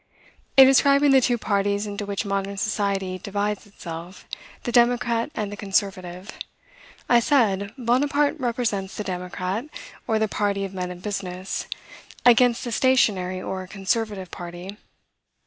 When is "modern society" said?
2.25-3.19